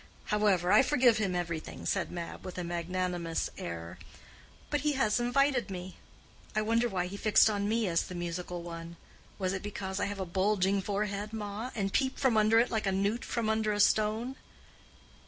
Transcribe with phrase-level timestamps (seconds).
[0.33, 3.99] However, I forgive him everything," said Mab, with a magnanimous air,
[4.71, 5.97] "but he has invited me.
[6.55, 8.95] I wonder why he fixed on me as the musical one?
[9.37, 12.87] Was it because I have a bulging forehead, ma, and peep from under it like
[12.87, 14.37] a newt from under a stone?"